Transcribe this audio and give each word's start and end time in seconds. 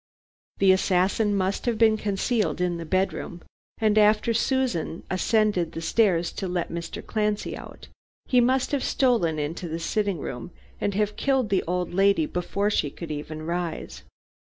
"The 0.57 0.71
assassin 0.71 1.35
must 1.35 1.67
have 1.67 1.77
been 1.77 1.95
concealed 1.95 2.59
in 2.59 2.77
the 2.77 2.87
bedroom, 2.87 3.41
and 3.77 3.99
after 3.99 4.33
Susan 4.33 5.03
ascended 5.11 5.73
the 5.73 5.79
stairs 5.83 6.31
to 6.31 6.47
let 6.47 6.71
Mr. 6.71 7.05
Clancy 7.05 7.55
out, 7.55 7.87
he 8.25 8.41
must 8.41 8.71
have 8.71 8.83
stolen 8.83 9.37
into 9.37 9.67
the 9.69 9.77
sitting 9.77 10.17
room 10.17 10.49
and 10.79 10.95
have 10.95 11.17
killed 11.17 11.49
the 11.49 11.63
old 11.67 11.93
lady 11.93 12.25
before 12.25 12.71
she 12.71 12.89
could 12.89 13.11
even 13.11 13.43
rise. 13.45 14.01